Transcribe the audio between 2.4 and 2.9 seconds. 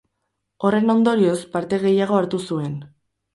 zuen.